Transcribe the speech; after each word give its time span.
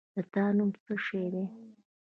د 0.13 0.15
تا 0.33 0.45
نوم 0.57 0.71
څه 0.83 0.93
شی 1.05 1.25
ده؟ 1.33 1.43